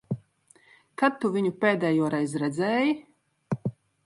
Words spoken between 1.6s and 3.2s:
pēdējoreiz redzēji?